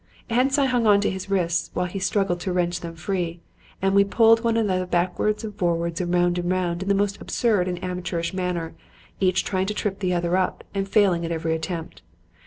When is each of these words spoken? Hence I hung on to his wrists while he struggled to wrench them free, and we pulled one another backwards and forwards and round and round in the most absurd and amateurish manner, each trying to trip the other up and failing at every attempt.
Hence 0.31 0.57
I 0.57 0.65
hung 0.65 0.87
on 0.87 0.99
to 1.01 1.11
his 1.11 1.29
wrists 1.29 1.69
while 1.75 1.85
he 1.85 1.99
struggled 1.99 2.39
to 2.39 2.51
wrench 2.51 2.79
them 2.79 2.95
free, 2.95 3.39
and 3.83 3.93
we 3.93 4.03
pulled 4.03 4.43
one 4.43 4.57
another 4.57 4.87
backwards 4.87 5.43
and 5.43 5.53
forwards 5.53 6.01
and 6.01 6.11
round 6.11 6.39
and 6.39 6.49
round 6.51 6.81
in 6.81 6.89
the 6.89 6.95
most 6.95 7.21
absurd 7.21 7.67
and 7.67 7.77
amateurish 7.83 8.33
manner, 8.33 8.73
each 9.19 9.45
trying 9.45 9.67
to 9.67 9.75
trip 9.75 9.99
the 9.99 10.15
other 10.15 10.35
up 10.37 10.63
and 10.73 10.89
failing 10.89 11.23
at 11.23 11.31
every 11.31 11.53
attempt. 11.53 12.01